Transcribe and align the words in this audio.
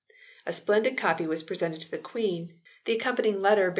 A 0.47 0.51
splended 0.51 0.97
copy 0.97 1.27
was 1.27 1.43
presented 1.43 1.79
to 1.81 1.91
the 1.91 1.99
Queen, 1.99 2.59
the 2.85 2.95
accompanying 2.95 3.39
letter 3.39 3.65
>: 3.65 3.65
r^<* 3.65 3.69